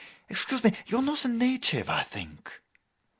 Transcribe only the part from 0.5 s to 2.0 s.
me: you are not a native,